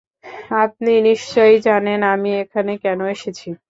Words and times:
আপনি 0.57 0.91
নিশ্চয়ই 1.01 1.57
জানেন 1.61 1.99
আমি 2.13 2.29
এখানে 2.43 2.71
কেন 2.83 2.99
এসেছি। 3.07 3.47